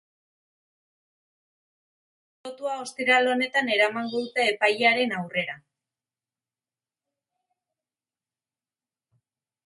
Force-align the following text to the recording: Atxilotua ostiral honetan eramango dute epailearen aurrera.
Atxilotua 2.47 2.77
ostiral 2.85 3.29
honetan 3.33 3.69
eramango 3.75 4.21
dute 4.23 4.45
epailearen 4.53 5.13
aurrera. 5.17 5.57